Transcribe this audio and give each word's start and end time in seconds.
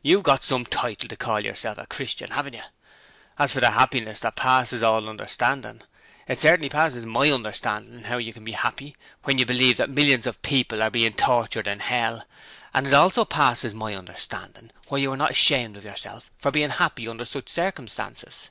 'You've 0.00 0.22
got 0.22 0.42
some 0.42 0.64
title 0.64 1.10
to 1.10 1.16
call 1.18 1.40
yourself 1.40 1.76
a 1.76 1.86
Christian, 1.86 2.30
haven't 2.30 2.54
you? 2.54 2.62
As 3.38 3.52
for 3.52 3.60
the 3.60 3.72
happiness 3.72 4.18
that 4.20 4.34
passes 4.34 4.82
all 4.82 5.06
understanding, 5.06 5.82
it 6.26 6.38
certainly 6.38 6.70
passes 6.70 7.04
MY 7.04 7.30
understanding 7.30 8.04
how 8.04 8.16
you 8.16 8.32
can 8.32 8.44
be 8.44 8.52
happy 8.52 8.96
when 9.24 9.36
you 9.36 9.44
believe 9.44 9.76
that 9.76 9.90
millions 9.90 10.26
of 10.26 10.40
people 10.40 10.82
are 10.82 10.88
being 10.88 11.12
tortured 11.12 11.66
in 11.66 11.80
Hell; 11.80 12.24
and 12.72 12.86
it 12.86 12.94
also 12.94 13.26
passes 13.26 13.74
my 13.74 13.94
understanding 13.94 14.70
why 14.86 14.96
you 14.96 15.12
are 15.12 15.18
not 15.18 15.32
ashamed 15.32 15.76
of 15.76 15.84
yourself 15.84 16.30
for 16.38 16.50
being 16.50 16.70
happy 16.70 17.06
under 17.06 17.26
such 17.26 17.50
circumstances.' 17.50 18.48